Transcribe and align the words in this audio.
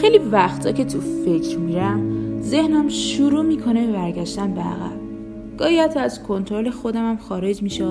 خیلی 0.00 0.18
وقتا 0.18 0.72
که 0.72 0.84
تو 0.84 1.00
فکر 1.00 1.58
میرم 1.58 2.00
ذهنم 2.40 2.88
شروع 2.88 3.42
می‌کنه 3.42 3.86
به 3.86 3.92
برگشتن 3.92 4.54
به 4.54 4.60
عقب. 4.60 5.00
گاهی 5.58 5.80
از 5.80 6.22
کنترل 6.22 6.70
خودم 6.70 7.10
هم 7.10 7.16
خارج 7.16 7.62
میشه. 7.62 7.84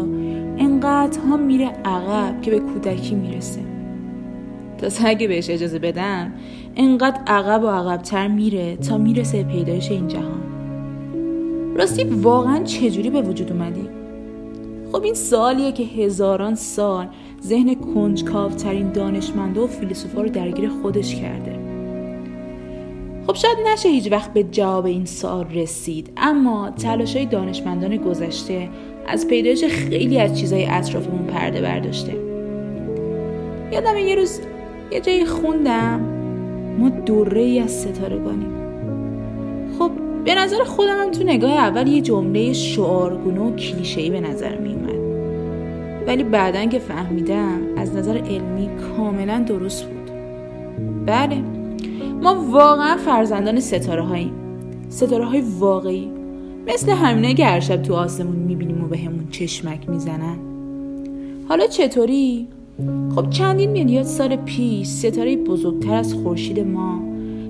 انقدر 0.58 1.20
ها 1.20 1.38
میره 1.38 1.66
عقب 1.66 2.42
که 2.42 2.52
به 2.52 2.60
کودکی 2.60 3.16
می‌رسه. 3.16 3.62
تا 4.78 4.88
اگه 5.06 5.28
بهش 5.28 5.50
اجازه 5.50 5.80
بدم 5.80 6.34
انقدر 6.76 7.22
عقب 7.28 7.64
و 7.64 7.68
عقبتر 7.68 8.28
میره 8.28 8.76
تا 8.76 8.98
می‌رسه 8.98 9.44
پیدایش 9.44 9.92
این 9.92 10.08
جهان. 10.08 10.42
راستی 11.76 12.04
واقعا 12.04 12.64
چجوری 12.64 13.10
به 13.10 13.22
وجود 13.22 13.52
اومدی؟ 13.52 13.90
خب 14.92 15.04
این 15.04 15.14
سوالیه 15.14 15.72
که 15.72 15.84
هزاران 15.84 16.56
سال 16.56 17.08
ذهن 17.44 17.76
کنجکاوترین 17.76 18.92
دانشمنده 18.92 19.62
و 19.62 19.68
فیلسوفا 19.68 20.22
رو 20.22 20.30
درگیر 20.30 20.70
خودش 20.70 21.16
کرده. 21.16 21.69
خب 23.30 23.36
شاید 23.36 23.58
نشه 23.68 23.90
هیچ 23.90 24.12
وقت 24.12 24.34
به 24.34 24.44
جواب 24.44 24.86
این 24.86 25.06
سوال 25.06 25.46
رسید 25.54 26.10
اما 26.18 26.70
تلاش 26.70 27.16
های 27.16 27.26
دانشمندان 27.26 27.98
گذشته 27.98 28.70
از 29.08 29.28
پیدایش 29.28 29.64
خیلی 29.64 30.20
از 30.20 30.40
چیزهای 30.40 30.66
اطرافمون 30.66 31.28
پرده 31.28 31.62
برداشته. 31.62 32.14
یادم 33.72 33.98
یه 33.98 34.16
روز 34.16 34.40
یه 34.92 35.00
جایی 35.00 35.26
خوندم 35.26 36.00
ما 36.80 36.90
دوره 36.90 37.42
ای 37.42 37.60
از 37.60 37.72
ستارگانیم 37.72 38.54
خب 39.80 39.92
به 40.26 40.36
نظر 40.36 40.64
خودم 40.64 41.12
تو 41.12 41.24
نگاه 41.24 41.52
اول 41.52 41.88
یه 41.88 42.02
جمله 42.02 42.54
شعارگونه 42.54 43.40
و 43.40 43.56
کلیشه‌ای 43.56 44.10
به 44.10 44.22
نظر 44.22 44.58
می 44.58 44.74
اومد 44.74 45.00
ولی 46.08 46.24
بعدا 46.24 46.66
که 46.66 46.80
فهمیدم 46.80 47.62
از 47.78 47.96
نظر 47.96 48.18
علمی 48.18 48.70
کاملا 48.98 49.40
درست 49.48 49.86
بود. 49.86 50.12
بله. 51.06 51.59
ما 52.24 52.46
واقعا 52.52 52.98
فرزندان 52.98 53.60
ستاره 53.60 54.04
هاییم 54.04 54.32
ستاره 54.90 55.26
های 55.26 55.44
واقعی. 55.60 56.12
مثل 56.68 56.92
همینه 56.92 57.34
که 57.34 57.46
هر 57.46 57.60
شب 57.60 57.82
تو 57.82 57.94
آسمون 57.94 58.36
می‌بینیم 58.36 58.84
و 58.84 58.88
به 58.88 58.98
همون 58.98 59.28
چشمک 59.32 59.90
می‌زنن. 59.90 60.38
حالا 61.50 61.68
چطوری؟ 61.68 62.48
خب 63.16 63.30
چندین 63.30 63.70
میلیارد 63.70 64.06
سال 64.06 64.36
پیش 64.36 64.88
ستاره 64.88 65.36
بزرگتر 65.36 65.94
از 65.94 66.14
خورشید 66.14 66.60
ما 66.60 67.02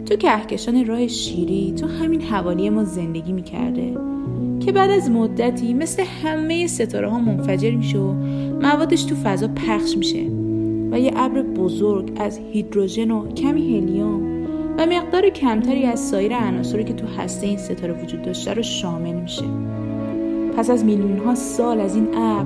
تو 0.06 0.16
کهکشان 0.16 0.86
راه 0.86 1.08
شیری 1.08 1.73
تو 1.78 1.88
همین 1.88 2.22
حوالی 2.22 2.70
ما 2.70 2.84
زندگی 2.84 3.32
می‌کرده 3.32 3.98
که 4.59 4.72
بعد 4.72 4.89
از 4.89 5.09
مدتی 5.09 5.73
مثل 5.73 6.04
همه 6.23 6.67
ستاره 6.67 7.09
ها 7.09 7.20
منفجر 7.20 7.72
میشه 7.72 7.98
و 7.98 8.14
موادش 8.61 9.04
تو 9.04 9.16
فضا 9.16 9.48
پخش 9.48 9.98
میشه. 9.98 10.26
و 10.92 11.00
یه 11.00 11.12
ابر 11.16 11.42
بزرگ 11.42 12.12
از 12.20 12.40
هیدروژن 12.52 13.12
و 13.12 13.34
کمی 13.34 13.78
هلیوم 13.78 14.45
و 14.78 14.86
مقدار 14.86 15.30
کمتری 15.30 15.86
از 15.86 16.00
سایر 16.00 16.36
عناصری 16.36 16.84
که 16.84 16.94
تو 16.94 17.08
هسته 17.08 17.48
این 17.48 17.58
ستاره 17.58 18.04
وجود 18.04 18.22
داشته 18.22 18.54
رو 18.54 18.64
شامل 18.64 19.14
میشه. 19.14 19.45
پس 20.58 20.70
از 20.70 20.86
میلیون 20.86 21.17
ها 21.17 21.36
سال 21.36 21.80
از 21.80 21.95
این 21.95 22.08
ابر 22.16 22.45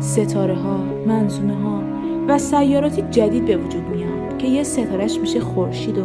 ستاره 0.00 0.54
ها 0.54 0.76
منظومه 1.06 1.54
ها 1.54 1.82
و 2.28 2.38
سیاراتی 2.38 3.02
جدید 3.02 3.44
به 3.44 3.56
وجود 3.56 3.82
میاد 3.82 4.38
که 4.38 4.46
یه 4.48 4.62
ستارهش 4.62 5.18
میشه 5.18 5.40
خورشید 5.40 5.98
و 5.98 6.04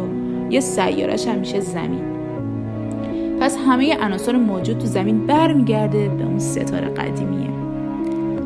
یه 0.50 0.60
سیارش 0.60 1.28
هم 1.28 1.38
میشه 1.38 1.60
زمین. 1.60 2.02
پس 3.40 3.56
همه 3.56 3.96
عناصر 3.96 4.36
موجود 4.36 4.78
تو 4.78 4.86
زمین 4.86 5.26
برمیگرده 5.26 6.08
به 6.08 6.24
اون 6.24 6.38
ستاره 6.38 6.88
قدیمیه. 6.88 7.57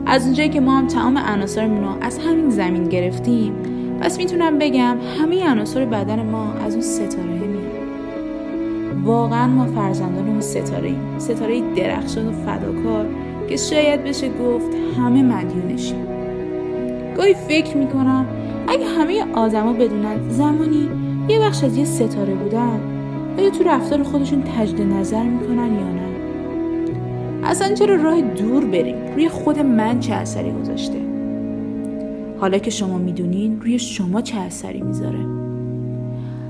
از 0.06 0.24
اونجایی 0.24 0.48
که 0.48 0.60
ما 0.60 0.78
هم 0.78 0.86
تمام 0.86 1.18
عناصرمون 1.18 1.84
رو 1.84 1.90
از 2.00 2.18
همین 2.18 2.50
زمین 2.50 2.84
گرفتیم 2.84 3.52
پس 4.00 4.18
می‌تونم 4.18 4.58
بگم 4.58 4.96
همه 5.20 5.50
عناصر 5.50 5.84
بدن 5.84 6.22
ما 6.30 6.52
از 6.52 6.72
اون 6.72 6.82
ستاره 6.82 7.24
میاد. 7.24 7.62
واقعا 9.04 9.46
ما 9.46 9.66
فرزندان 9.66 10.28
اون 10.28 10.40
ستاره 10.40 10.88
ایم 10.88 11.18
ستاره 11.18 11.74
درخشان 11.76 12.28
و 12.28 12.32
فداکار 12.32 13.06
که 13.48 13.56
شاید 13.56 14.04
بشه 14.04 14.28
گفت 14.28 14.76
همه 14.98 15.22
مدیونشیم. 15.22 16.06
گاهی 17.16 17.34
فکر 17.34 17.76
می‌کنم 17.76 18.26
اگه 18.68 18.86
همه 18.86 19.24
آدما 19.34 19.72
بدونن 19.72 20.30
زمانی 20.30 20.88
یه 21.28 21.40
بخش 21.40 21.64
از 21.64 21.76
یه 21.76 21.84
ستاره 21.84 22.34
بودن 22.34 22.80
آیا 23.38 23.50
تو 23.50 23.64
رفتار 23.64 24.02
خودشون 24.02 24.42
تجد 24.42 24.80
نظر 24.80 25.22
می‌کنن 25.22 25.74
یا 25.74 25.92
نه؟ 25.92 26.11
اصلا 27.44 27.74
چرا 27.74 27.94
راه 27.96 28.20
دور 28.20 28.64
بریم؟ 28.64 29.06
روی 29.14 29.28
خود 29.28 29.58
من 29.58 30.00
چه 30.00 30.12
اثری 30.12 30.52
گذاشته؟ 30.52 31.02
حالا 32.38 32.58
که 32.58 32.70
شما 32.70 32.98
می‌دونین 32.98 33.60
روی 33.60 33.78
شما 33.78 34.20
چه 34.20 34.38
اثری 34.38 34.80
می‌ذاره؟ 34.80 35.26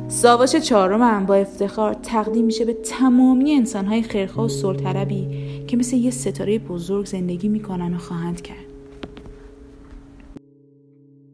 ساواش 0.09 0.57
چهارم 0.57 1.27
با 1.27 1.35
افتخار 1.35 1.95
تقدیم 1.95 2.45
میشه 2.45 2.65
به 2.65 2.73
تمامی 2.73 3.53
انسانهای 3.53 4.03
خیرخواه 4.03 4.47
و 4.47 4.49
سلطربی 4.49 5.29
که 5.67 5.77
مثل 5.77 5.97
یه 5.97 6.11
ستاره 6.11 6.59
بزرگ 6.59 7.07
زندگی 7.07 7.49
می‌کنن 7.49 7.95
و 7.95 7.99
خواهند 7.99 8.43
کرد. 8.43 8.72